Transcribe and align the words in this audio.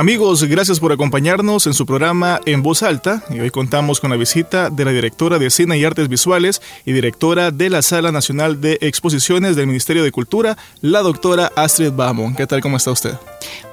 Amigos, 0.00 0.42
gracias 0.44 0.80
por 0.80 0.92
acompañarnos 0.92 1.66
en 1.66 1.74
su 1.74 1.84
programa 1.84 2.40
En 2.46 2.62
Voz 2.62 2.82
Alta 2.82 3.22
y 3.28 3.38
hoy 3.40 3.50
contamos 3.50 4.00
con 4.00 4.08
la 4.08 4.16
visita 4.16 4.70
de 4.70 4.86
la 4.86 4.92
directora 4.92 5.38
de 5.38 5.50
Cine 5.50 5.76
y 5.76 5.84
Artes 5.84 6.08
Visuales 6.08 6.62
y 6.86 6.92
directora 6.92 7.50
de 7.50 7.68
la 7.68 7.82
Sala 7.82 8.10
Nacional 8.10 8.62
de 8.62 8.78
Exposiciones 8.80 9.56
del 9.56 9.66
Ministerio 9.66 10.02
de 10.02 10.10
Cultura, 10.10 10.56
la 10.80 11.02
doctora 11.02 11.52
Astrid 11.54 11.92
Bamon. 11.92 12.34
¿Qué 12.34 12.46
tal? 12.46 12.62
¿Cómo 12.62 12.78
está 12.78 12.92
usted? 12.92 13.12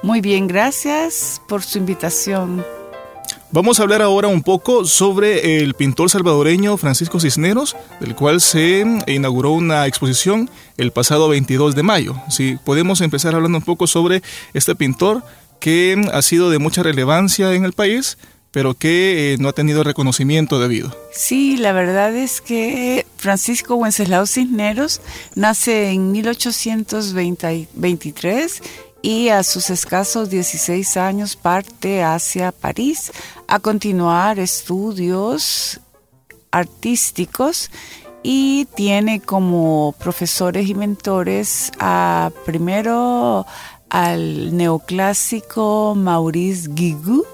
Muy 0.02 0.20
bien, 0.20 0.46
gracias 0.46 1.40
por 1.48 1.62
su 1.62 1.78
invitación. 1.78 2.62
Vamos 3.50 3.80
a 3.80 3.84
hablar 3.84 4.02
ahora 4.02 4.28
un 4.28 4.42
poco 4.42 4.84
sobre 4.84 5.62
el 5.62 5.72
pintor 5.72 6.10
salvadoreño 6.10 6.76
Francisco 6.76 7.18
Cisneros, 7.20 7.74
del 8.00 8.14
cual 8.14 8.42
se 8.42 8.84
inauguró 9.06 9.52
una 9.52 9.86
exposición 9.86 10.50
el 10.76 10.92
pasado 10.92 11.30
22 11.30 11.74
de 11.74 11.82
mayo. 11.82 12.14
Si 12.28 12.56
podemos 12.56 13.00
empezar 13.00 13.34
hablando 13.34 13.56
un 13.56 13.64
poco 13.64 13.86
sobre 13.86 14.22
este 14.52 14.74
pintor, 14.74 15.22
que 15.60 16.00
ha 16.12 16.22
sido 16.22 16.50
de 16.50 16.58
mucha 16.58 16.82
relevancia 16.82 17.54
en 17.54 17.64
el 17.64 17.72
país, 17.72 18.18
pero 18.50 18.74
que 18.74 19.34
eh, 19.34 19.36
no 19.38 19.48
ha 19.48 19.52
tenido 19.52 19.84
reconocimiento 19.84 20.58
debido. 20.58 20.92
Sí, 21.12 21.56
la 21.56 21.70
verdad 21.72 22.12
es 22.14 22.40
que 22.40 23.06
Francisco 23.16 23.76
Wenceslao 23.76 24.26
Cisneros 24.26 25.00
nace 25.34 25.90
en 25.90 26.10
1823 26.12 28.62
y 29.02 29.28
a 29.28 29.42
sus 29.42 29.70
escasos 29.70 30.30
16 30.30 30.96
años 30.96 31.36
parte 31.36 32.02
hacia 32.02 32.52
París 32.52 33.12
a 33.46 33.60
continuar 33.60 34.38
estudios 34.38 35.80
artísticos 36.50 37.70
y 38.22 38.66
tiene 38.74 39.20
como 39.20 39.94
profesores 39.98 40.68
y 40.68 40.74
mentores 40.74 41.70
a 41.78 42.30
primero 42.44 43.46
al 43.90 44.56
neoclásico 44.56 45.94
Maurice 45.96 46.68
Guigou, 46.70 47.24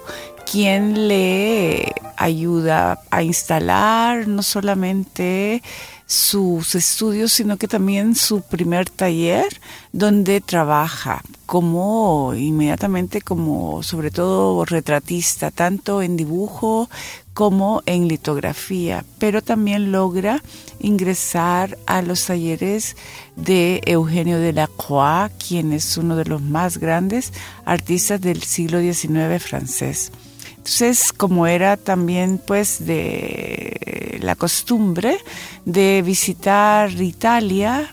quien 0.50 1.08
le 1.08 1.92
ayuda 2.16 3.00
a 3.10 3.22
instalar 3.22 4.28
no 4.28 4.42
solamente 4.42 5.62
sus 6.06 6.74
estudios, 6.74 7.32
sino 7.32 7.56
que 7.56 7.66
también 7.66 8.14
su 8.14 8.42
primer 8.42 8.90
taller 8.90 9.60
donde 9.92 10.40
trabaja 10.40 11.22
como 11.46 12.34
inmediatamente 12.34 13.20
como 13.20 13.82
sobre 13.82 14.10
todo 14.10 14.64
retratista, 14.64 15.50
tanto 15.50 16.02
en 16.02 16.16
dibujo 16.16 16.88
como 17.34 17.82
en 17.84 18.06
litografía, 18.06 19.04
pero 19.18 19.42
también 19.42 19.90
logra 19.90 20.42
ingresar 20.78 21.76
a 21.86 22.00
los 22.00 22.24
talleres 22.26 22.96
de 23.36 23.82
Eugenio 23.86 24.38
de 24.38 24.52
la 24.52 24.68
Croix, 24.68 25.32
quien 25.46 25.72
es 25.72 25.96
uno 25.98 26.14
de 26.14 26.24
los 26.24 26.40
más 26.40 26.78
grandes 26.78 27.32
artistas 27.64 28.20
del 28.20 28.42
siglo 28.42 28.80
XIX 28.80 29.42
francés. 29.42 30.12
Entonces, 30.56 31.12
como 31.12 31.46
era 31.46 31.76
también 31.76 32.38
pues 32.38 32.86
de 32.86 34.18
la 34.22 34.36
costumbre 34.36 35.18
de 35.66 36.02
visitar 36.02 36.90
Italia 36.90 37.92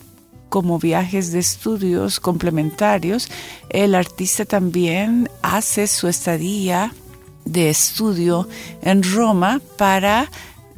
como 0.49 0.79
viajes 0.79 1.31
de 1.31 1.39
estudios 1.39 2.19
complementarios, 2.19 3.29
el 3.69 3.95
artista 3.95 4.45
también 4.45 5.29
hace 5.41 5.87
su 5.87 6.07
estadía 6.07 6.93
de 7.45 7.69
estudio 7.69 8.47
en 8.81 9.03
Roma 9.03 9.61
para 9.77 10.29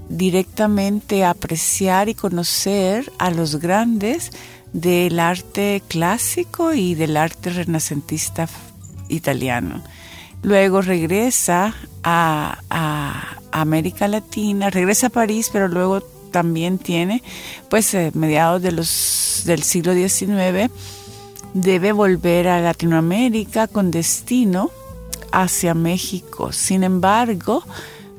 directamente 0.10 1.26
apreciar 1.26 2.10
y 2.10 2.16
conocer 2.16 3.12
a 3.18 3.32
los 3.32 3.58
grandes 3.58 4.32
del 4.74 5.20
arte 5.20 5.82
clásico 5.88 6.74
y 6.74 6.96
del 6.96 7.18
arte 7.18 7.52
renacentista 7.52 8.48
italiano. 9.08 9.82
Luego 10.42 10.82
regresa 10.82 11.74
a, 12.04 12.58
América 13.52 14.08
Latina, 14.08 14.72
regresa 14.72 15.08
a 15.08 15.10
París, 15.10 15.50
pero 15.54 15.68
luego 15.68 16.02
también 16.32 16.80
tiene, 16.80 17.22
pues, 17.70 17.94
eh, 17.94 18.12
mediados 18.16 18.62
de 18.62 18.72
los, 18.72 19.44
del 19.46 19.62
siglo 19.62 19.94
XIX, 19.94 20.72
debe 21.54 21.92
volver 21.92 22.48
a 22.48 22.60
Latinoamérica 22.62 23.68
con 23.68 23.92
destino 23.92 24.72
hacia 25.34 25.74
México. 25.74 26.52
Sin 26.54 26.84
embargo, 26.84 27.64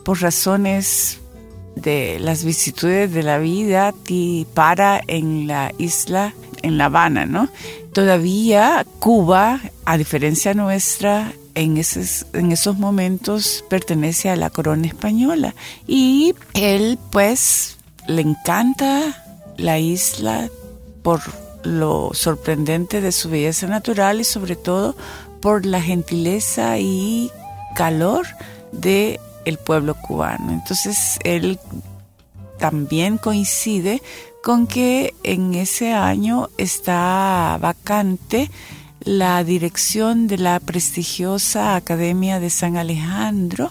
por 0.04 0.20
razones 0.20 1.20
de 1.76 2.18
las 2.20 2.44
vicitudes 2.44 3.12
de 3.12 3.22
la 3.22 3.38
vida, 3.38 3.94
y 4.08 4.46
para 4.54 5.00
en 5.06 5.46
la 5.46 5.72
isla, 5.78 6.34
en 6.62 6.76
La 6.78 6.86
Habana, 6.86 7.26
¿no? 7.26 7.48
Todavía 7.92 8.84
Cuba, 8.98 9.60
a 9.84 9.96
diferencia 9.96 10.54
nuestra, 10.54 11.32
en 11.54 11.76
esos, 11.76 12.26
en 12.32 12.52
esos 12.52 12.78
momentos 12.78 13.64
pertenece 13.68 14.28
a 14.28 14.36
la 14.36 14.50
corona 14.50 14.86
española. 14.86 15.54
Y 15.86 16.34
él, 16.54 16.98
pues, 17.10 17.76
le 18.08 18.22
encanta 18.22 19.24
la 19.56 19.78
isla 19.78 20.48
por 21.02 21.20
lo 21.62 22.10
sorprendente 22.12 23.00
de 23.00 23.12
su 23.12 23.30
belleza 23.30 23.66
natural 23.66 24.20
y 24.20 24.24
sobre 24.24 24.56
todo 24.56 24.96
por 25.44 25.66
la 25.66 25.82
gentileza 25.82 26.78
y 26.78 27.30
calor 27.76 28.26
de 28.72 29.20
el 29.44 29.58
pueblo 29.58 29.94
cubano. 29.94 30.50
Entonces 30.50 31.18
él 31.22 31.58
también 32.58 33.18
coincide 33.18 34.00
con 34.42 34.66
que 34.66 35.12
en 35.22 35.52
ese 35.52 35.92
año 35.92 36.48
está 36.56 37.58
vacante 37.60 38.50
la 39.00 39.44
dirección 39.44 40.28
de 40.28 40.38
la 40.38 40.60
prestigiosa 40.60 41.76
Academia 41.76 42.40
de 42.40 42.48
San 42.48 42.78
Alejandro, 42.78 43.70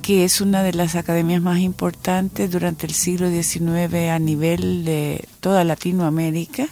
que 0.00 0.24
es 0.24 0.40
una 0.40 0.62
de 0.62 0.72
las 0.72 0.94
academias 0.94 1.42
más 1.42 1.58
importantes 1.58 2.50
durante 2.50 2.86
el 2.86 2.94
siglo 2.94 3.28
XIX 3.28 4.12
a 4.12 4.18
nivel 4.18 4.86
de 4.86 5.28
toda 5.40 5.62
Latinoamérica 5.62 6.68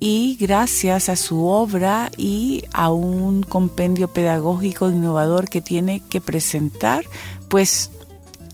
y 0.00 0.36
gracias 0.40 1.08
a 1.08 1.16
su 1.16 1.46
obra 1.46 2.10
y 2.16 2.64
a 2.72 2.90
un 2.90 3.42
compendio 3.42 4.08
pedagógico 4.08 4.90
innovador 4.90 5.48
que 5.48 5.60
tiene 5.60 6.02
que 6.08 6.20
presentar, 6.20 7.04
pues 7.48 7.90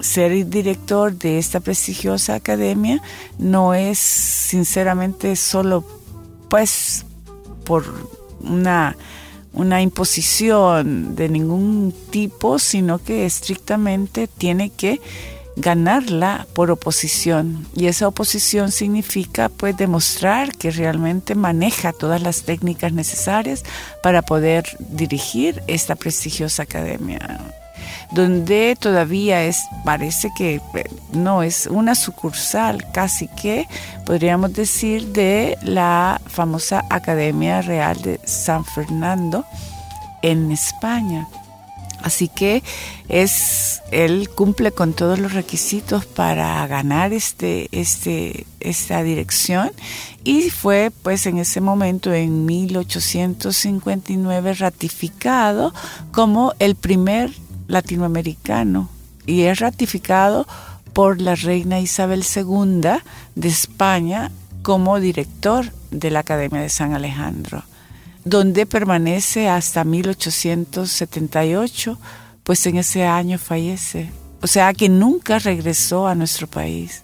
ser 0.01 0.49
director 0.49 1.15
de 1.15 1.39
esta 1.39 1.61
prestigiosa 1.61 2.35
academia 2.35 3.03
no 3.39 3.75
es 3.75 3.99
sinceramente 3.99 5.37
solo 5.37 5.85
pues 6.49 7.05
por 7.65 7.85
una, 8.41 8.97
una 9.53 9.83
imposición 9.83 11.15
de 11.15 11.29
ningún 11.29 11.95
tipo, 12.11 12.59
sino 12.59 12.99
que 12.99 13.27
estrictamente 13.27 14.27
tiene 14.27 14.71
que 14.71 15.01
ganarla 15.56 16.47
por 16.55 16.70
oposición 16.70 17.67
y 17.75 17.87
esa 17.87 18.08
oposición 18.08 18.70
significa 18.73 19.49
pues 19.49 19.76
demostrar 19.76 20.52
que 20.52 20.70
realmente 20.70 21.35
maneja 21.35 21.93
todas 21.93 22.23
las 22.23 22.43
técnicas 22.43 22.93
necesarias 22.93 23.64
para 24.02 24.23
poder 24.23 24.64
dirigir 24.79 25.62
esta 25.67 25.97
prestigiosa 25.97 26.62
academia. 26.62 27.19
donde 28.12 28.76
todavía 28.79 29.44
es, 29.44 29.56
parece 29.85 30.31
que 30.37 30.56
eh, 30.75 30.85
no, 31.12 31.43
es 31.43 31.67
una 31.67 31.94
sucursal 31.94 32.85
casi 32.93 33.29
que, 33.29 33.67
podríamos 34.05 34.53
decir, 34.53 35.06
de 35.12 35.56
la 35.62 36.20
famosa 36.26 36.85
Academia 36.91 37.62
Real 37.62 38.00
de 38.03 38.20
San 38.25 38.64
Fernando 38.64 39.44
en 40.23 40.50
España. 40.50 41.29
Así 42.02 42.29
que 42.29 42.62
es, 43.08 43.82
él 43.91 44.29
cumple 44.31 44.70
con 44.73 44.93
todos 44.93 45.19
los 45.19 45.32
requisitos 45.32 46.05
para 46.06 46.64
ganar 46.67 47.12
este, 47.12 47.69
este, 47.73 48.47
esta 48.61 49.02
dirección. 49.02 49.73
Y 50.25 50.50
fue 50.50 50.93
pues 51.02 51.26
en 51.26 51.38
ese 51.38 51.61
momento 51.61 52.12
en 52.12 52.47
1859 52.47 54.55
ratificado 54.55 55.75
como 56.12 56.55
el 56.58 56.75
primer 56.75 57.32
latinoamericano. 57.69 58.88
Y 59.26 59.43
es 59.43 59.61
ratificado 59.61 60.46
por 60.93 61.20
la 61.20 61.35
reina 61.35 61.81
Isabel 61.81 62.25
II 62.25 62.81
de 63.35 63.49
España 63.49 64.31
como 64.62 65.00
director 65.00 65.73
de 65.91 66.11
la 66.11 66.20
Academia 66.20 66.61
de 66.61 66.69
San 66.69 66.94
Alejandro 66.94 67.64
donde 68.25 68.67
permanece 68.67 69.49
hasta 69.49 69.84
1878, 69.84 71.99
pues 72.43 72.67
en 72.67 72.76
ese 72.76 73.05
año 73.05 73.38
fallece. 73.38 74.11
O 74.43 74.46
sea 74.46 74.72
que 74.72 74.88
nunca 74.88 75.38
regresó 75.38 76.06
a 76.06 76.14
nuestro 76.14 76.46
país. 76.46 77.02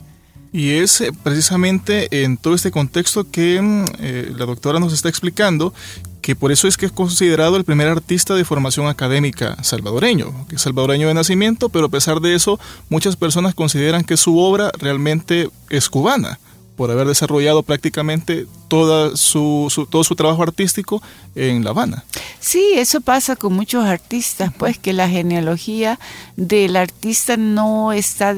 Y 0.53 0.73
es 0.73 1.01
eh, 1.01 1.11
precisamente 1.23 2.25
en 2.25 2.39
todo 2.39 2.55
este 2.55 2.71
contexto 2.71 3.31
que 3.31 3.61
mm, 3.61 3.85
eh, 3.99 4.33
la 4.37 4.47
doctora 4.47 4.81
nos 4.81 4.93
está 4.93 5.09
explicando 5.09 5.75
que 6.23 6.35
por 6.35 6.51
eso 6.51 6.67
es 6.67 6.77
que 6.77 6.87
es 6.87 6.93
considerado 6.93 7.57
el 7.57 7.65
primer 7.65 7.89
artista 7.89 8.35
de 8.35 8.45
formación 8.45 8.89
académica 8.89 9.63
salvadoreño, 9.63 10.47
que 10.49 10.57
es 10.57 10.63
salvadoreño 10.63 11.09
de 11.09 11.15
nacimiento, 11.15 11.69
pero 11.69 11.87
a 11.87 11.91
pesar 11.91 12.21
de 12.21 12.35
eso 12.35 12.59
muchas 12.89 13.17
personas 13.17 13.55
consideran 13.55 14.03
que 14.03 14.17
su 14.17 14.39
obra 14.39 14.73
realmente 14.79 15.51
es 15.71 15.89
cubana 15.89 16.41
por 16.77 16.91
haber 16.91 17.07
desarrollado 17.07 17.63
prácticamente 17.63 18.47
toda 18.69 19.17
su, 19.17 19.73
todo 19.91 20.05
su 20.05 20.15
trabajo 20.15 20.43
artístico 20.43 21.03
en 21.35 21.65
La 21.65 21.71
Habana. 21.71 22.05
Sí, 22.39 22.75
eso 22.77 23.01
pasa 23.01 23.35
con 23.35 23.55
muchos 23.55 23.85
artistas, 23.85 24.53
pues 24.57 24.79
que 24.79 24.93
la 24.93 25.09
genealogía 25.09 25.99
del 26.37 26.77
artista 26.77 27.37
no 27.37 27.93
está, 27.93 28.35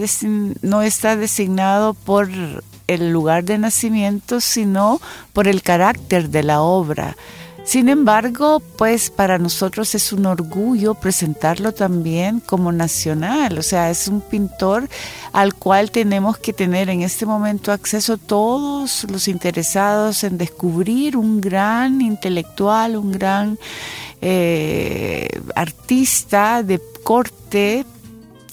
no 0.62 0.82
está 0.82 1.16
designado 1.16 1.94
por 1.94 2.30
el 2.86 3.10
lugar 3.10 3.44
de 3.44 3.58
nacimiento, 3.58 4.40
sino 4.40 5.00
por 5.32 5.48
el 5.48 5.62
carácter 5.62 6.30
de 6.30 6.42
la 6.42 6.62
obra. 6.62 7.16
Sin 7.68 7.90
embargo, 7.90 8.62
pues 8.78 9.10
para 9.10 9.36
nosotros 9.36 9.94
es 9.94 10.14
un 10.14 10.24
orgullo 10.24 10.94
presentarlo 10.94 11.74
también 11.74 12.40
como 12.40 12.72
nacional, 12.72 13.58
o 13.58 13.62
sea, 13.62 13.90
es 13.90 14.08
un 14.08 14.22
pintor 14.22 14.88
al 15.34 15.52
cual 15.52 15.90
tenemos 15.90 16.38
que 16.38 16.54
tener 16.54 16.88
en 16.88 17.02
este 17.02 17.26
momento 17.26 17.70
acceso 17.70 18.16
todos 18.16 19.04
los 19.10 19.28
interesados 19.28 20.24
en 20.24 20.38
descubrir 20.38 21.14
un 21.14 21.42
gran 21.42 22.00
intelectual, 22.00 22.96
un 22.96 23.12
gran 23.12 23.58
eh, 24.22 25.28
artista 25.54 26.62
de 26.62 26.80
corte 27.04 27.84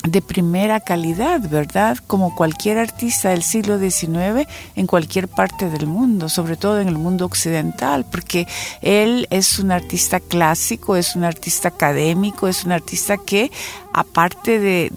de 0.07 0.22
primera 0.22 0.80
calidad, 0.80 1.42
¿verdad? 1.50 1.98
Como 2.07 2.36
cualquier 2.36 2.78
artista 2.78 3.30
del 3.30 3.44
siglo 3.44 3.80
XIX 3.80 4.48
en 4.75 4.88
cualquier 4.88 5.28
parte 5.28 5.69
del 5.69 5.88
mundo, 5.88 6.30
sobre 6.30 6.57
todo 6.57 6.80
en 6.80 6.88
el 6.88 6.98
mundo 6.98 7.25
occidental, 7.25 8.06
porque 8.10 8.48
él 8.81 9.28
es 9.30 9.60
un 9.60 9.72
artista 9.72 10.19
clásico, 10.19 10.96
es 10.96 11.16
un 11.16 11.24
artista 11.24 11.69
académico, 11.69 12.48
es 12.48 12.66
un 12.66 12.72
artista 12.72 13.18
que, 13.18 13.52
aparte 13.94 14.60
de, 14.60 14.90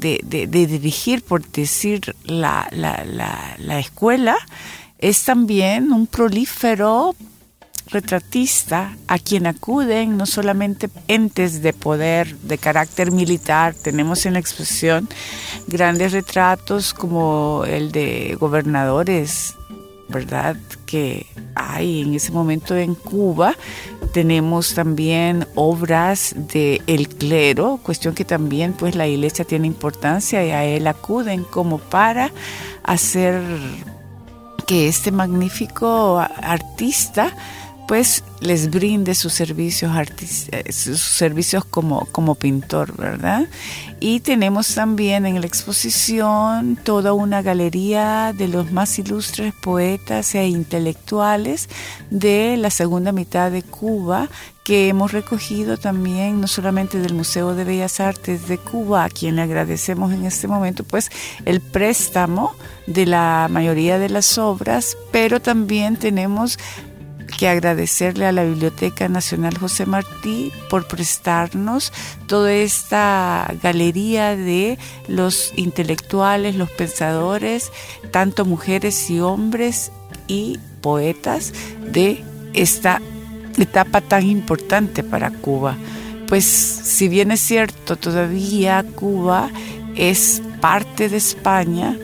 dirigir, 0.51 1.23
por 1.23 1.47
decir, 1.51 2.15
la, 2.25 2.69
la 2.73 3.79
escuela, 3.79 4.37
es 4.99 5.25
también 5.25 5.93
un 5.93 6.07
prolífero 6.07 7.15
retratista 7.91 8.97
a 9.07 9.19
quien 9.19 9.47
acuden 9.47 10.17
no 10.17 10.27
solamente 10.27 10.89
entes 11.09 11.63
de 11.63 11.73
poder 11.73 12.37
de 12.39 12.59
carácter 12.59 13.11
militar, 13.11 13.75
tenemos 13.75 14.27
en 14.27 14.35
la 14.35 14.39
exposición 14.39 15.09
grandes 15.67 16.13
retratos 16.13 16.95
como 16.95 17.65
el 17.67 17.93
de 17.93 18.37
gobernadores, 18.39 19.55
¿verdad? 20.09 20.57
Que 20.87 21.27
hay 21.55 22.03
en 22.03 22.15
ese 22.15 22.33
momento 22.33 22.77
en 22.77 22.95
Cuba. 22.95 23.55
Tenemos 24.13 24.75
también 24.75 25.47
obras 25.55 26.35
de 26.37 26.81
el 26.87 27.09
clero, 27.09 27.79
cuestión 27.83 28.15
que 28.15 28.25
también 28.25 28.73
pues 28.73 28.95
la 28.95 29.07
iglesia 29.07 29.45
tiene 29.45 29.67
importancia 29.67 30.45
y 30.45 30.51
a 30.51 30.65
él 30.65 30.87
acuden 30.87 31.45
como 31.45 31.79
para 31.79 32.33
hacer 32.85 33.43
que 34.67 34.89
este 34.89 35.11
magnífico 35.11 36.19
artista 36.19 37.35
pues 37.89 38.23
les 38.41 38.71
brinde 38.71 39.15
sus 39.15 39.33
servicios, 39.33 39.91
eh, 40.53 40.73
sus 40.73 41.01
servicios 41.01 41.65
como, 41.65 42.05
como 42.13 42.35
pintor, 42.35 42.95
¿verdad? 42.95 43.49
Y 43.99 44.21
tenemos 44.21 44.75
también 44.75 45.25
en 45.25 45.41
la 45.41 45.47
exposición 45.47 46.79
toda 46.85 47.15
una 47.15 47.41
galería 47.41 48.35
de 48.37 48.47
los 48.47 48.71
más 48.71 48.99
ilustres 48.99 49.55
poetas 49.55 50.35
e 50.35 50.47
intelectuales 50.47 51.71
de 52.11 52.59
la 52.59 52.69
segunda 52.69 53.11
mitad 53.11 53.51
de 53.51 53.63
Cuba 53.63 54.29
que 54.69 54.89
hemos 54.89 55.13
recogido 55.13 55.79
también 55.79 56.43
no 56.43 56.47
solamente 56.47 56.99
del 56.99 57.15
Museo 57.15 57.55
de 57.55 57.65
Bellas 57.65 58.01
Artes 58.01 58.49
de 58.49 58.59
Cuba, 58.59 59.05
a 59.05 59.09
quien 59.09 59.37
le 59.37 59.41
agradecemos 59.41 60.13
en 60.13 60.27
este 60.27 60.47
momento, 60.47 60.85
pues 60.85 61.11
el 61.47 61.63
préstamo 61.63 62.55
de 62.87 63.07
la 63.07 63.49
mayoría 63.51 63.99
de 63.99 64.11
las 64.11 64.37
obras, 64.37 64.99
pero 65.11 65.41
también 65.41 65.97
tenemos 65.97 66.59
que 67.37 67.49
agradecerle 67.49 68.27
a 68.27 68.33
la 68.33 68.45
Biblioteca 68.45 69.09
Nacional 69.09 69.57
José 69.57 69.87
Martí 69.87 70.53
por 70.69 70.89
prestarnos 70.89 71.93
toda 72.27 72.53
esta 72.53 73.55
galería 73.63 74.37
de 74.37 74.79
los 75.07 75.53
intelectuales, 75.57 76.57
los 76.57 76.71
pensadores, 76.71 77.71
tanto 78.11 78.45
mujeres 78.45 79.11
y 79.11 79.21
hombres 79.21 79.93
y 80.27 80.59
poetas 80.81 81.53
de 81.93 82.25
esta 82.55 83.01
etapa 83.59 84.01
tan 84.01 84.27
importante 84.27 85.03
para 85.03 85.31
Cuba. 85.31 85.77
Pues 86.29 86.45
si 86.45 87.09
bien 87.09 87.31
es 87.31 87.41
cierto, 87.41 87.97
todavía 87.97 88.85
Cuba 88.95 89.51
es 89.97 90.43
parte 90.61 91.09
de 91.09 91.17
España, 91.17 91.97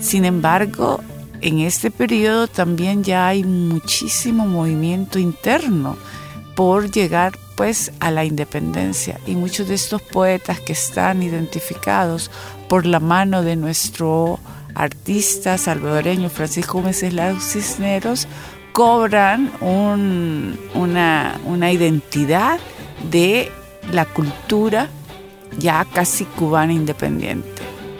sin 0.00 0.24
embargo, 0.24 1.00
en 1.40 1.60
este 1.60 1.90
periodo 1.90 2.48
también 2.48 3.04
ya 3.04 3.28
hay 3.28 3.44
muchísimo 3.44 4.46
movimiento 4.46 5.18
interno 5.18 5.96
por 6.54 6.90
llegar 6.90 7.38
pues 7.56 7.92
a 8.00 8.10
la 8.10 8.24
independencia. 8.24 9.18
Y 9.26 9.34
muchos 9.34 9.68
de 9.68 9.74
estos 9.74 10.02
poetas 10.02 10.60
que 10.60 10.72
están 10.72 11.22
identificados 11.22 12.30
por 12.68 12.86
la 12.86 13.00
mano 13.00 13.42
de 13.42 13.56
nuestro 13.56 14.38
artista 14.74 15.56
salvadoreño 15.56 16.28
Francisco 16.28 16.82
Meselau 16.82 17.40
Cisneros 17.40 18.28
cobran 18.72 19.50
una 19.60 21.72
identidad 21.72 22.60
de 23.10 23.50
la 23.90 24.04
cultura 24.04 24.88
ya 25.58 25.86
casi 25.86 26.24
cubana 26.24 26.74
independiente 26.74 27.55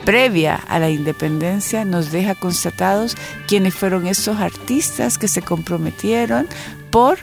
previa 0.06 0.54
a 0.54 0.78
la 0.78 0.88
independencia 0.88 1.84
nos 1.84 2.12
deja 2.12 2.36
constatados 2.36 3.16
quiénes 3.48 3.74
fueron 3.74 4.06
esos 4.06 4.38
artistas 4.38 5.18
que 5.18 5.26
se 5.26 5.42
comprometieron 5.42 6.46
por 6.90 7.18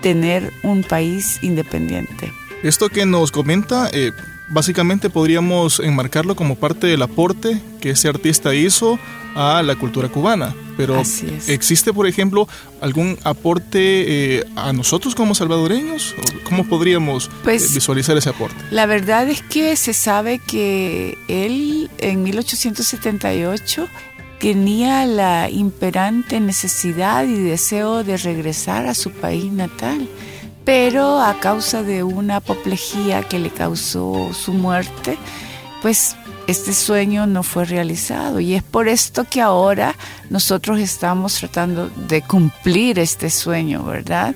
tener 0.00 0.50
un 0.62 0.82
país 0.82 1.38
independiente. 1.42 2.32
Esto 2.62 2.88
que 2.88 3.04
nos 3.04 3.30
comenta, 3.30 3.90
eh, 3.92 4.12
básicamente 4.48 5.10
podríamos 5.10 5.80
enmarcarlo 5.80 6.36
como 6.36 6.56
parte 6.56 6.86
del 6.86 7.02
aporte 7.02 7.60
que 7.80 7.90
ese 7.90 8.08
artista 8.08 8.54
hizo 8.54 8.98
a 9.34 9.62
la 9.62 9.74
cultura 9.76 10.08
cubana. 10.08 10.54
Pero 10.76 11.00
¿existe, 11.48 11.92
por 11.92 12.06
ejemplo, 12.06 12.48
algún 12.80 13.18
aporte 13.24 14.38
eh, 14.38 14.44
a 14.56 14.72
nosotros 14.72 15.14
como 15.14 15.34
salvadoreños? 15.34 16.14
¿Cómo 16.44 16.66
podríamos 16.68 17.26
eh, 17.26 17.30
pues, 17.44 17.74
visualizar 17.74 18.16
ese 18.16 18.28
aporte? 18.28 18.56
La 18.70 18.86
verdad 18.86 19.28
es 19.28 19.42
que 19.42 19.74
se 19.76 19.94
sabe 19.94 20.38
que 20.38 21.16
él 21.28 21.90
en 21.98 22.22
1878 22.22 23.88
tenía 24.38 25.06
la 25.06 25.48
imperante 25.50 26.40
necesidad 26.40 27.24
y 27.24 27.34
deseo 27.34 28.04
de 28.04 28.16
regresar 28.18 28.86
a 28.86 28.94
su 28.94 29.10
país 29.10 29.50
natal, 29.50 30.08
pero 30.66 31.22
a 31.22 31.38
causa 31.38 31.84
de 31.84 32.02
una 32.02 32.36
apoplejía 32.36 33.22
que 33.22 33.38
le 33.38 33.50
causó 33.50 34.34
su 34.34 34.52
muerte, 34.52 35.16
pues 35.80 36.16
este 36.48 36.74
sueño 36.74 37.26
no 37.28 37.44
fue 37.44 37.64
realizado 37.64 38.40
y 38.40 38.54
es 38.54 38.64
por 38.64 38.88
esto 38.88 39.24
que 39.24 39.40
ahora 39.40 39.94
nosotros 40.28 40.80
estamos 40.80 41.36
tratando 41.36 41.88
de 42.08 42.20
cumplir 42.20 42.98
este 42.98 43.30
sueño, 43.30 43.84
¿verdad? 43.84 44.34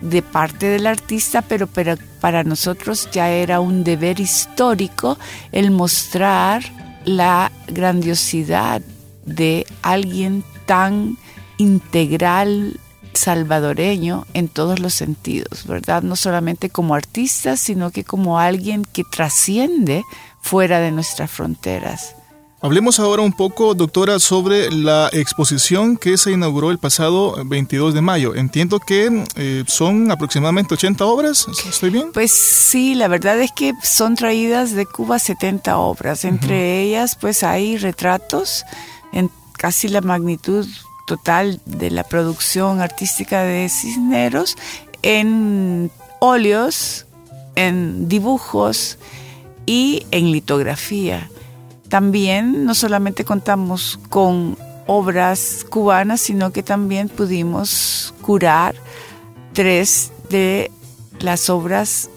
de 0.00 0.22
parte 0.22 0.66
del 0.66 0.86
artista, 0.86 1.42
pero, 1.42 1.66
pero 1.66 1.96
para 2.20 2.42
nosotros 2.42 3.08
ya 3.12 3.30
era 3.30 3.60
un 3.60 3.84
deber 3.84 4.18
histórico 4.18 5.18
el 5.52 5.70
mostrar 5.70 6.62
la 7.04 7.52
grandiosidad 7.66 8.82
de 9.24 9.66
alguien 9.82 10.42
tan 10.66 11.18
integral 11.58 12.78
salvadoreño 13.16 14.26
en 14.34 14.48
todos 14.48 14.78
los 14.78 14.94
sentidos, 14.94 15.66
¿verdad? 15.66 16.02
No 16.02 16.16
solamente 16.16 16.70
como 16.70 16.94
artista, 16.94 17.56
sino 17.56 17.90
que 17.90 18.04
como 18.04 18.38
alguien 18.38 18.84
que 18.84 19.04
trasciende 19.04 20.04
fuera 20.40 20.78
de 20.80 20.92
nuestras 20.92 21.30
fronteras. 21.30 22.14
Hablemos 22.62 22.98
ahora 22.98 23.20
un 23.22 23.32
poco, 23.32 23.74
doctora, 23.74 24.18
sobre 24.18 24.72
la 24.72 25.10
exposición 25.12 25.98
que 25.98 26.16
se 26.16 26.32
inauguró 26.32 26.70
el 26.70 26.78
pasado 26.78 27.36
22 27.44 27.92
de 27.92 28.00
mayo. 28.00 28.34
Entiendo 28.34 28.80
que 28.80 29.24
eh, 29.36 29.64
son 29.66 30.10
aproximadamente 30.10 30.72
80 30.72 31.04
obras, 31.04 31.46
¿estoy 31.68 31.90
bien? 31.90 32.12
Pues 32.14 32.32
sí, 32.32 32.94
la 32.94 33.08
verdad 33.08 33.38
es 33.40 33.52
que 33.52 33.74
son 33.82 34.14
traídas 34.14 34.72
de 34.72 34.86
Cuba 34.86 35.18
70 35.18 35.76
obras. 35.76 36.24
Entre 36.24 36.82
ellas, 36.82 37.16
pues 37.20 37.42
hay 37.42 37.76
retratos 37.76 38.64
en 39.12 39.30
casi 39.52 39.88
la 39.88 40.00
magnitud 40.00 40.66
total 41.06 41.60
de 41.64 41.90
la 41.90 42.04
producción 42.04 42.80
artística 42.80 43.42
de 43.42 43.68
Cisneros 43.68 44.56
en 45.02 45.90
óleos, 46.18 47.06
en 47.54 48.08
dibujos 48.08 48.98
y 49.64 50.06
en 50.10 50.30
litografía. 50.32 51.30
También 51.88 52.64
no 52.64 52.74
solamente 52.74 53.24
contamos 53.24 53.98
con 54.08 54.58
obras 54.86 55.64
cubanas, 55.68 56.20
sino 56.20 56.52
que 56.52 56.62
también 56.62 57.08
pudimos 57.08 58.12
curar 58.20 58.74
tres 59.52 60.12
de 60.28 60.70
las 61.20 61.48
obras 61.48 62.10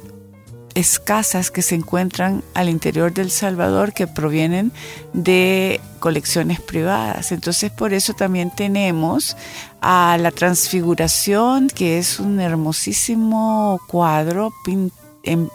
escasas 0.76 1.52
que 1.52 1.62
se 1.62 1.76
encuentran 1.76 2.44
al 2.54 2.70
interior 2.70 3.14
del 3.14 3.32
Salvador 3.32 3.94
que 3.94 4.08
provienen 4.08 4.72
de 5.14 5.82
colecciones 6.00 6.62
privadas. 6.62 7.32
Entonces 7.32 7.72
por 7.72 7.94
eso 7.94 8.14
también 8.14 8.52
tenemos 8.52 9.36
a 9.82 10.18
la 10.20 10.32
Transfiguración, 10.32 11.70
que 11.70 11.98
es 11.98 12.20
un 12.20 12.40
hermosísimo 12.40 13.80
cuadro 13.88 14.54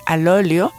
al 0.06 0.28
óleo 0.28 0.72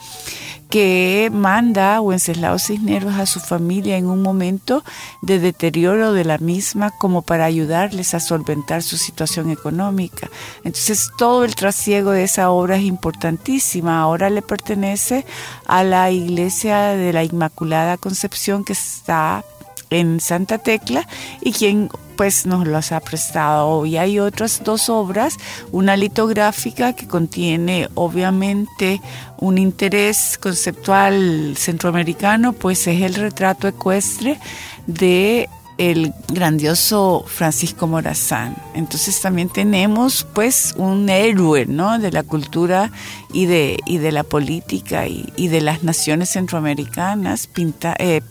que 0.75 1.29
manda 1.32 2.01
Wenceslao 2.01 2.60
Cisneros 2.60 3.15
a 3.15 3.25
su 3.25 3.39
familia 3.39 3.96
en 3.96 4.08
un 4.08 4.22
momento 4.22 4.84
de 5.22 5.39
deterioro 5.39 6.12
de 6.12 6.25
la 6.25 6.38
misma 6.38 6.91
como 6.91 7.22
para 7.22 7.46
ayudarles 7.46 8.13
a 8.13 8.20
solventar 8.20 8.84
su 8.84 8.98
situación 8.98 9.51
económica. 9.51 10.29
Entonces 10.65 11.12
todo 11.17 11.46
el 11.46 11.55
trasiego 11.55 12.12
de 12.12 12.25
esa 12.25 12.50
obra 12.50 12.75
es 12.75 12.84
importantísima. 12.84 14.01
Ahora 14.01 14.29
le 14.29 14.41
pertenece 14.41 15.25
a 15.65 15.86
la 15.86 16.12
iglesia 16.12 16.89
de 16.89 17.13
la 17.13 17.24
Inmaculada 17.24 17.96
Concepción 17.96 18.65
que 18.65 18.74
está 18.74 19.46
en 19.89 20.19
Santa 20.19 20.57
Tecla 20.57 21.07
y 21.41 21.51
quien 21.51 21.89
pues 22.15 22.45
nos 22.45 22.67
los 22.67 22.91
ha 22.91 22.99
prestado. 22.99 23.85
Y 23.85 23.97
hay 23.97 24.19
otras 24.19 24.63
dos 24.63 24.89
obras, 24.89 25.37
una 25.71 25.97
litográfica 25.97 26.93
que 26.93 27.07
contiene 27.07 27.89
obviamente 27.95 29.01
un 29.37 29.57
interés 29.57 30.37
conceptual 30.41 31.55
centroamericano, 31.57 32.53
pues 32.53 32.87
es 32.87 33.01
el 33.01 33.15
retrato 33.15 33.67
ecuestre 33.67 34.39
de 34.87 35.49
el 35.77 36.13
grandioso 36.29 37.25
Francisco 37.27 37.87
Morazán. 37.87 38.55
Entonces 38.73 39.19
también 39.19 39.49
tenemos 39.49 40.25
pues 40.33 40.73
un 40.77 41.09
héroe 41.09 41.65
¿no? 41.65 41.99
de 41.99 42.11
la 42.11 42.23
cultura 42.23 42.91
y 43.33 43.45
de, 43.45 43.79
y 43.85 43.97
de 43.97 44.11
la 44.11 44.23
política 44.23 45.07
y, 45.07 45.47
de 45.47 45.61
las 45.61 45.83
naciones 45.83 46.29
centroamericanas 46.29 47.47
pinta, 47.47 47.95
eh, 47.99 48.21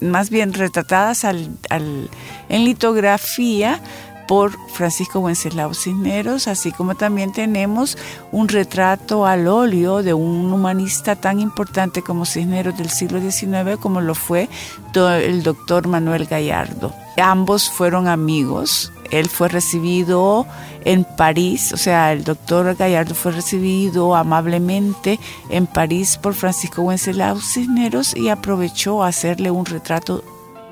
más 0.00 0.30
bien 0.30 0.52
retratadas 0.52 1.24
al, 1.24 1.50
en 1.70 2.64
litografía 2.64 3.80
por 4.26 4.52
Francisco 4.70 5.20
Wenceslao 5.20 5.72
Cisneros, 5.72 6.48
así 6.48 6.72
como 6.72 6.96
también 6.96 7.32
tenemos 7.32 7.96
un 8.32 8.48
retrato 8.48 9.24
al 9.24 9.46
óleo 9.46 10.02
de 10.02 10.14
un 10.14 10.52
humanista 10.52 11.16
tan 11.16 11.40
importante 11.40 12.02
como 12.02 12.26
Cisneros 12.26 12.76
del 12.76 12.90
siglo 12.90 13.20
XIX 13.20 13.78
como 13.80 14.00
lo 14.00 14.14
fue 14.14 14.48
el 14.94 15.42
doctor 15.42 15.86
Manuel 15.86 16.26
Gallardo. 16.26 16.92
Ambos 17.16 17.70
fueron 17.70 18.08
amigos, 18.08 18.92
él 19.10 19.28
fue 19.28 19.48
recibido 19.48 20.46
en 20.84 21.04
París, 21.04 21.72
o 21.72 21.76
sea, 21.76 22.12
el 22.12 22.24
doctor 22.24 22.74
Gallardo 22.76 23.14
fue 23.14 23.32
recibido 23.32 24.14
amablemente 24.14 25.18
en 25.50 25.66
París 25.66 26.18
por 26.20 26.34
Francisco 26.34 26.82
Wenceslao 26.82 27.40
Cisneros 27.40 28.16
y 28.16 28.28
aprovechó 28.28 29.02
a 29.02 29.08
hacerle 29.08 29.50
un 29.50 29.66
retrato 29.66 30.22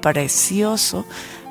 precioso 0.01 1.05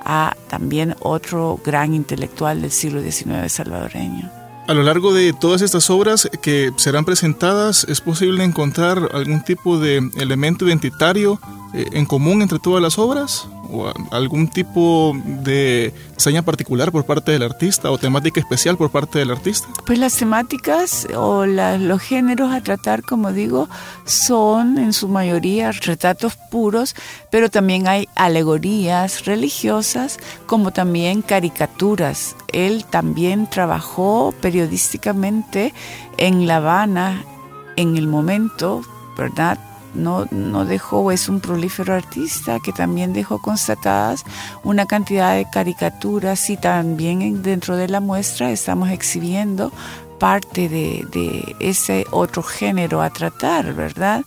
a 0.05 0.35
también 0.49 0.95
otro 0.99 1.59
gran 1.63 1.93
intelectual 1.93 2.61
del 2.61 2.71
siglo 2.71 3.01
XIX 3.01 3.51
salvadoreño. 3.51 4.29
A 4.65 4.73
lo 4.73 4.83
largo 4.83 5.13
de 5.13 5.33
todas 5.33 5.61
estas 5.61 5.89
obras 5.89 6.29
que 6.41 6.71
serán 6.77 7.03
presentadas, 7.03 7.85
¿es 7.89 7.99
posible 7.99 8.45
encontrar 8.45 9.09
algún 9.13 9.43
tipo 9.43 9.77
de 9.77 10.09
elemento 10.15 10.65
identitario 10.65 11.37
eh, 11.73 11.85
en 11.91 12.05
común 12.05 12.41
entre 12.41 12.59
todas 12.59 12.81
las 12.81 12.97
obras? 12.97 13.45
¿O 13.73 13.91
algún 14.11 14.47
tipo 14.47 15.15
de 15.25 15.91
diseño 16.15 16.43
particular 16.43 16.91
por 16.91 17.05
parte 17.05 17.31
del 17.31 17.41
artista 17.41 17.89
o 17.89 17.97
temática 17.97 18.39
especial 18.39 18.77
por 18.77 18.91
parte 18.91 19.17
del 19.17 19.31
artista? 19.31 19.67
Pues 19.85 19.97
las 19.97 20.15
temáticas 20.15 21.07
o 21.15 21.45
los 21.47 22.01
géneros 22.01 22.53
a 22.53 22.61
tratar, 22.61 23.01
como 23.01 23.31
digo, 23.31 23.67
son 24.05 24.77
en 24.77 24.93
su 24.93 25.07
mayoría 25.07 25.71
retratos 25.71 26.37
puros, 26.51 26.95
pero 27.31 27.49
también 27.49 27.87
hay 27.87 28.07
alegorías 28.15 29.25
religiosas 29.25 30.19
como 30.45 30.71
también 30.71 31.23
caricaturas. 31.23 32.35
Él 32.51 32.85
también 32.85 33.49
trabajó 33.49 34.35
periodísticamente 34.39 35.73
en 36.17 36.45
La 36.45 36.57
Habana 36.57 37.23
en 37.75 37.97
el 37.97 38.07
momento, 38.07 38.83
¿verdad? 39.17 39.57
No, 39.93 40.25
no 40.31 40.65
dejó, 40.65 41.11
es 41.11 41.29
un 41.29 41.39
prolífero 41.39 41.93
artista 41.93 42.59
que 42.59 42.71
también 42.71 43.13
dejó 43.13 43.41
constatadas 43.41 44.23
una 44.63 44.85
cantidad 44.85 45.35
de 45.35 45.49
caricaturas 45.49 46.49
y 46.49 46.57
también 46.57 47.41
dentro 47.41 47.75
de 47.75 47.87
la 47.87 47.99
muestra 47.99 48.51
estamos 48.51 48.89
exhibiendo 48.89 49.71
parte 50.19 50.69
de, 50.69 51.05
de 51.11 51.55
ese 51.59 52.05
otro 52.11 52.43
género 52.43 53.01
a 53.01 53.09
tratar, 53.09 53.73
¿verdad? 53.73 54.23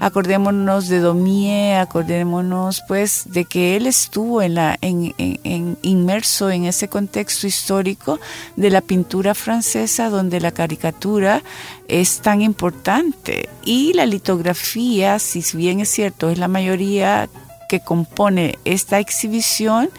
Acordémonos 0.00 0.88
de 0.88 1.00
Daumier, 1.00 1.78
acordémonos 1.78 2.82
pues 2.88 3.24
de 3.26 3.44
que 3.44 3.76
él 3.76 3.86
estuvo 3.86 4.40
en 4.40 4.54
la, 4.54 4.78
inmerso 4.80 6.50
en 6.50 6.64
ese 6.64 6.88
contexto 6.88 7.46
histórico 7.46 8.18
de 8.56 8.70
la 8.70 8.80
pintura 8.80 9.34
francesa 9.34 10.08
donde 10.08 10.40
la 10.40 10.52
caricatura 10.52 11.42
es 11.86 12.20
tan 12.20 12.40
importante. 12.40 13.48
Y 13.62 13.92
la 13.92 14.06
litografía, 14.06 15.18
si 15.18 15.44
bien 15.54 15.80
es 15.80 15.90
cierto, 15.90 16.30
es 16.30 16.38
la 16.38 16.48
mayoría 16.48 17.28
que 17.68 17.80
compone 17.80 18.58
esta 18.64 18.98
exhibición, 18.98 19.90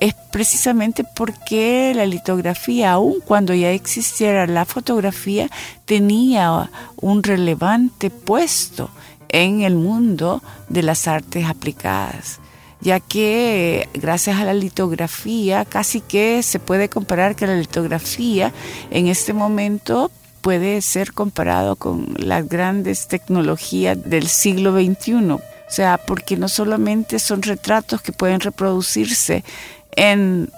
es 0.00 0.14
precisamente 0.30 1.04
porque 1.04 1.92
la 1.94 2.06
litografía, 2.06 2.92
aun 2.92 3.20
cuando 3.24 3.54
ya 3.54 3.70
existiera 3.70 4.46
la 4.46 4.64
fotografía, 4.64 5.48
tenía 5.84 6.70
un 6.96 7.22
relevante 7.22 8.10
puesto 8.10 8.90
en 9.32 9.62
el 9.62 9.74
mundo 9.74 10.42
de 10.68 10.82
las 10.82 11.08
artes 11.08 11.46
aplicadas, 11.46 12.40
ya 12.80 13.00
que 13.00 13.88
gracias 13.94 14.38
a 14.38 14.44
la 14.44 14.54
litografía 14.54 15.64
casi 15.64 16.00
que 16.00 16.42
se 16.42 16.58
puede 16.58 16.88
comparar 16.88 17.36
que 17.36 17.46
la 17.46 17.56
litografía 17.56 18.52
en 18.90 19.08
este 19.08 19.32
momento 19.32 20.10
puede 20.40 20.80
ser 20.80 21.12
comparado 21.12 21.76
con 21.76 22.14
las 22.16 22.48
grandes 22.48 23.08
tecnologías 23.08 23.98
del 24.02 24.26
siglo 24.26 24.72
XXI. 24.72 25.32
O 25.32 25.40
sea, 25.72 25.98
porque 25.98 26.36
no 26.36 26.48
solamente 26.48 27.18
son 27.18 27.42
retratos 27.42 28.02
que 28.02 28.12
pueden 28.12 28.40
reproducirse 28.40 29.44
en 29.92 30.50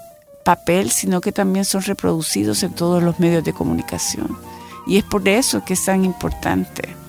papel, 0.43 0.91
sino 0.91 1.21
que 1.21 1.31
también 1.31 1.65
son 1.65 1.83
reproducidos 1.83 2.63
en 2.63 2.73
todos 2.73 3.03
los 3.03 3.19
medios 3.19 3.43
de 3.43 3.53
comunicación. 3.53 4.37
Y 4.87 4.97
es 4.97 5.03
por 5.03 5.27
eso 5.27 5.63
que 5.63 5.73
es 5.73 5.85
tan 5.85 6.03
importante. 6.03 7.02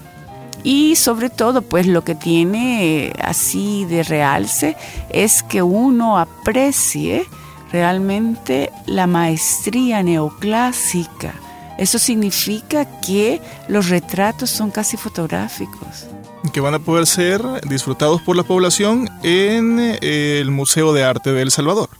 Y 0.65 0.97
sobre 0.97 1.29
todo, 1.29 1.61
pues 1.63 1.87
lo 1.87 2.03
que 2.03 2.15
tiene 2.15 3.13
así 3.23 3.85
de 3.85 4.03
realce 4.03 4.77
es 5.11 5.43
que 5.43 5.63
uno 5.63 6.19
aprecie 6.19 7.27
realmente 7.71 8.73
la 8.87 9.07
maestría 9.07 10.03
neoclásica. 10.03 11.35
Eso 11.77 11.99
significa 11.99 13.01
que 13.01 13.43
los 13.69 13.91
retratos 13.91 14.49
son 14.49 14.71
casi 14.71 14.97
fotográficos. 14.97 16.07
Que 16.53 16.61
van 16.61 16.75
a 16.75 16.79
poder 16.79 17.07
ser 17.07 17.43
disfrutados 17.69 18.23
por 18.23 18.37
la 18.37 18.43
población 18.43 19.11
en 19.23 19.99
el 20.01 20.51
Museo 20.51 20.93
de 20.93 21.05
Arte 21.05 21.33
de 21.33 21.43
El 21.43 21.51
Salvador. 21.51 21.91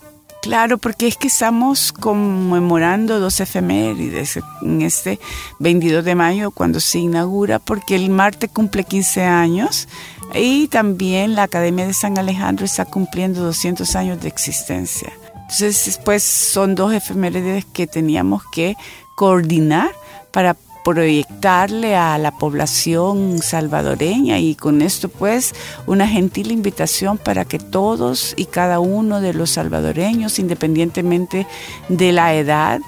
Claro, 0.45 0.77
porque 0.77 1.07
es 1.07 1.17
que 1.17 1.29
estamos 1.29 1.91
conmemorando 1.91 3.19
dos 3.19 3.41
efemérides 3.41 4.39
en 4.61 4.83
este 4.83 5.19
22 5.59 6.05
de 6.05 6.15
mayo 6.15 6.51
cuando 6.51 6.81
se 6.81 6.99
inaugura, 6.99 7.59
porque 7.59 7.95
el 7.95 8.11
Marte 8.11 8.49
cumple 8.49 8.85
15 8.85 9.23
años 9.23 9.89
y 10.35 10.69
también 10.69 11.35
la 11.35 11.45
Academia 11.45 11.87
de 11.87 11.95
San 11.95 12.19
Alejandro 12.19 12.67
está 12.67 12.85
cumpliendo 12.85 13.43
200 13.43 13.97
años 13.97 14.21
de 14.21 14.29
existencia. 14.29 15.15
Entonces, 15.35 15.99
pues 16.05 16.23
son 16.23 16.75
dos 16.75 16.93
efemérides 16.93 17.65
que 17.65 17.87
teníamos 17.87 18.43
que 18.53 18.77
coordinar 19.17 19.93
para 20.31 20.59
proyectarle 20.85 21.97
a 21.97 22.19
la 22.19 22.31
población 22.31 23.39
salvadoreña 23.43 24.39
y 24.39 24.55
con 24.55 24.83
esto 24.83 25.09
pues 25.09 25.55
una 25.87 26.07
gentil 26.07 26.53
invitación 26.53 27.19
para 27.19 27.45
que 27.47 27.59
todos 27.59 28.35
y 28.37 28.45
cada 28.45 28.79
uno 28.79 29.21
de 29.21 29.33
los 29.33 29.51
salvadoreños, 29.51 30.39
independientemente 30.39 31.47
de 31.89 32.13
la 32.13 32.35
edad 32.35 32.81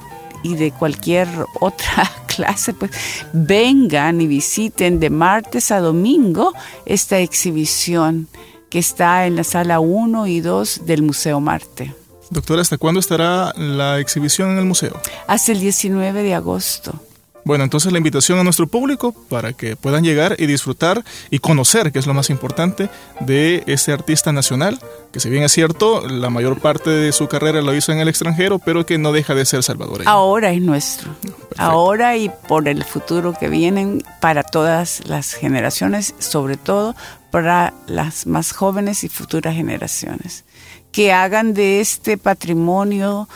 y 0.42 0.54
de 0.54 0.70
cualquier 0.72 1.26
otra 1.60 2.12
clase, 2.26 2.74
pues 2.74 2.90
vengan 3.32 4.20
y 4.20 4.26
visiten 4.26 5.00
de 5.00 5.10
martes 5.10 5.70
a 5.72 5.80
domingo 5.80 6.52
esta 6.84 7.18
exhibición 7.18 8.28
que 8.68 8.78
está 8.78 9.26
en 9.26 9.36
la 9.36 9.44
sala 9.44 9.80
1 9.80 10.26
y 10.26 10.40
2 10.40 10.82
del 10.84 11.02
Museo 11.02 11.40
Marte. 11.40 11.94
Doctora, 12.28 12.60
¿hasta 12.60 12.76
cuándo 12.76 13.00
estará 13.00 13.54
la 13.56 14.00
exhibición 14.00 14.50
en 14.50 14.58
el 14.58 14.64
museo? 14.64 15.00
Hasta 15.28 15.52
el 15.52 15.60
19 15.60 16.22
de 16.22 16.34
agosto. 16.34 17.00
Bueno, 17.46 17.62
entonces 17.62 17.92
la 17.92 17.98
invitación 17.98 18.40
a 18.40 18.42
nuestro 18.42 18.66
público 18.66 19.12
para 19.28 19.52
que 19.52 19.76
puedan 19.76 20.02
llegar 20.02 20.34
y 20.36 20.46
disfrutar 20.46 21.04
y 21.30 21.38
conocer, 21.38 21.92
que 21.92 22.00
es 22.00 22.06
lo 22.08 22.12
más 22.12 22.28
importante, 22.28 22.90
de 23.20 23.62
este 23.68 23.92
artista 23.92 24.32
nacional, 24.32 24.80
que 25.12 25.20
si 25.20 25.30
bien 25.30 25.44
es 25.44 25.52
cierto, 25.52 26.08
la 26.08 26.28
mayor 26.28 26.58
parte 26.58 26.90
de 26.90 27.12
su 27.12 27.28
carrera 27.28 27.62
lo 27.62 27.72
hizo 27.72 27.92
en 27.92 28.00
el 28.00 28.08
extranjero, 28.08 28.58
pero 28.58 28.84
que 28.84 28.98
no 28.98 29.12
deja 29.12 29.36
de 29.36 29.46
ser 29.46 29.62
salvadoreño. 29.62 30.10
Ahora 30.10 30.50
es 30.50 30.60
nuestro. 30.60 31.14
Ahora 31.56 32.16
y 32.16 32.32
por 32.48 32.66
el 32.66 32.82
futuro 32.82 33.32
que 33.38 33.48
vienen 33.48 34.02
para 34.20 34.42
todas 34.42 35.06
las 35.06 35.32
generaciones, 35.32 36.16
sobre 36.18 36.56
todo 36.56 36.96
para 37.30 37.74
las 37.86 38.26
más 38.26 38.50
jóvenes 38.50 39.04
y 39.04 39.08
futuras 39.08 39.54
generaciones, 39.54 40.44
que 40.90 41.12
hagan 41.12 41.54
de 41.54 41.78
este 41.80 42.18
patrimonio 42.18 43.28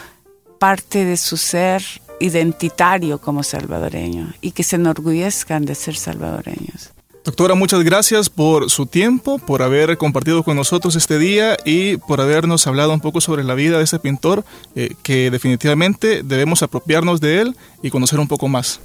parte 0.59 1.05
de 1.05 1.17
su 1.17 1.37
ser 1.37 1.85
identitario 2.21 3.19
como 3.19 3.43
salvadoreño 3.43 4.33
y 4.41 4.53
que 4.53 4.63
se 4.63 4.77
enorgullezcan 4.77 5.65
de 5.65 5.75
ser 5.75 5.97
salvadoreños. 5.97 6.93
Doctora, 7.25 7.55
muchas 7.55 7.83
gracias 7.83 8.31
por 8.31 8.71
su 8.71 8.87
tiempo, 8.87 9.39
por 9.39 9.63
haber 9.63 9.99
compartido 9.99 10.43
con 10.43 10.57
nosotros 10.57 10.97
este 10.97 11.19
día 11.19 11.57
y 11.67 11.99
por 11.99 12.21
habernos 12.21 12.67
hablado 12.67 12.95
un 12.95 13.01
poco 13.01 13.21
sobre 13.21 13.45
la 13.45 13.55
vida 13.55 13.77
de 13.77 13.85
este 13.85 13.99
pintor, 13.99 14.43
eh, 14.75 14.95
que 15.03 15.31
definitivamente 15.31 16.23
debemos 16.23 16.63
apropiarnos 16.63 17.21
de 17.21 17.43
él 17.43 17.57
y 17.83 17.91
conocer 17.91 18.21
un 18.21 18.29
poco 18.29 18.49
más. 18.49 18.81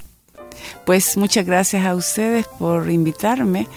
Pues 0.84 1.16
muchas 1.16 1.46
gracias 1.46 1.86
a 1.86 1.94
ustedes 1.94 2.46
por 2.58 2.90
invitarme 2.90 3.68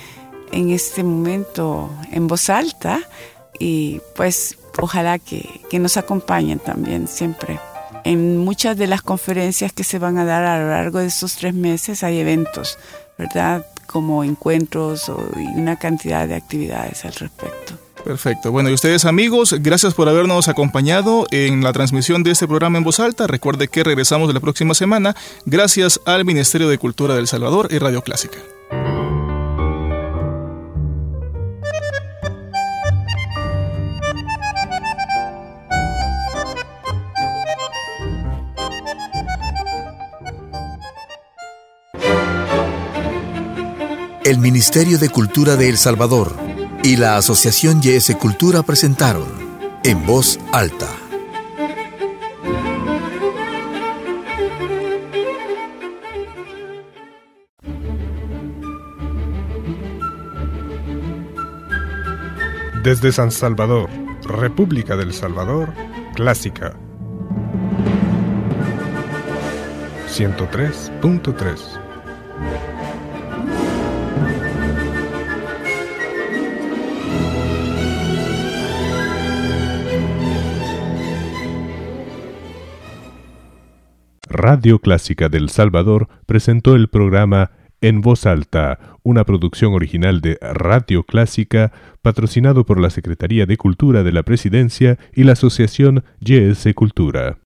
en 0.51 0.71
este 0.71 1.03
momento 1.03 1.89
en 2.11 2.27
voz 2.27 2.49
alta 2.49 2.99
y 3.59 4.01
pues 4.15 4.57
ojalá 4.81 5.19
que, 5.19 5.61
que 5.69 5.79
nos 5.79 5.95
acompañen 5.95 6.59
también 6.59 7.07
siempre 7.07 7.59
en 8.09 8.39
muchas 8.39 8.75
de 8.75 8.87
las 8.87 9.03
conferencias 9.03 9.71
que 9.71 9.83
se 9.83 9.99
van 9.99 10.17
a 10.17 10.25
dar 10.25 10.43
a 10.43 10.59
lo 10.59 10.69
largo 10.71 10.97
de 10.97 11.05
estos 11.05 11.35
tres 11.35 11.53
meses 11.53 12.03
hay 12.03 12.17
eventos, 12.17 12.79
¿verdad? 13.19 13.67
Como 13.85 14.23
encuentros 14.23 15.11
y 15.35 15.59
una 15.59 15.77
cantidad 15.77 16.27
de 16.27 16.33
actividades 16.33 17.05
al 17.05 17.13
respecto. 17.13 17.73
Perfecto. 18.03 18.51
Bueno, 18.51 18.71
y 18.71 18.73
ustedes 18.73 19.05
amigos, 19.05 19.53
gracias 19.59 19.93
por 19.93 20.09
habernos 20.09 20.47
acompañado 20.47 21.27
en 21.29 21.63
la 21.63 21.71
transmisión 21.71 22.23
de 22.23 22.31
este 22.31 22.47
programa 22.47 22.79
en 22.79 22.83
voz 22.83 22.99
alta. 22.99 23.27
Recuerde 23.27 23.67
que 23.67 23.83
regresamos 23.83 24.33
la 24.33 24.39
próxima 24.39 24.73
semana 24.73 25.15
gracias 25.45 26.01
al 26.05 26.25
Ministerio 26.25 26.67
de 26.67 26.79
Cultura 26.79 27.13
del 27.13 27.27
Salvador 27.27 27.67
y 27.69 27.77
Radio 27.77 28.01
Clásica. 28.01 28.39
El 44.29 44.37
Ministerio 44.37 44.99
de 44.99 45.09
Cultura 45.09 45.55
de 45.55 45.69
El 45.69 45.77
Salvador 45.79 46.35
y 46.83 46.97
la 46.97 47.17
Asociación 47.17 47.81
YS 47.81 48.15
Cultura 48.17 48.61
presentaron 48.61 49.25
En 49.83 50.05
Voz 50.05 50.39
Alta. 50.53 50.87
Desde 62.83 63.11
San 63.11 63.31
Salvador, 63.31 63.89
República 64.25 64.95
del 64.95 65.11
Salvador, 65.11 65.73
Clásica 66.13 66.75
103.3 70.07 71.78
Radio 84.39 84.79
Clásica 84.79 85.27
del 85.27 85.49
Salvador 85.49 86.07
presentó 86.25 86.73
el 86.73 86.87
programa 86.87 87.51
En 87.81 87.99
Voz 87.99 88.25
Alta, 88.25 88.79
una 89.03 89.25
producción 89.25 89.73
original 89.73 90.21
de 90.21 90.37
Radio 90.41 91.03
Clásica, 91.03 91.73
patrocinado 92.01 92.65
por 92.65 92.79
la 92.79 92.89
Secretaría 92.89 93.45
de 93.45 93.57
Cultura 93.57 94.01
de 94.01 94.13
la 94.13 94.23
Presidencia 94.23 94.97
y 95.13 95.25
la 95.25 95.33
Asociación 95.33 96.05
YS 96.21 96.73
Cultura. 96.73 97.35